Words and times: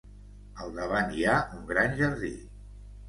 Al 0.63 0.71
davant 0.77 1.13
hi 1.17 1.27
ha 1.27 1.35
un 1.59 1.63
gran 1.73 1.95
jardí. 2.01 2.33